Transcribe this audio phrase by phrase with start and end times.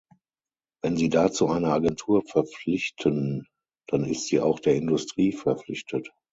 [0.81, 3.45] Wenn Sie dazu eine Agentur verpflichten,
[3.87, 6.09] dann ist sie auch der Industrie verpflichtet.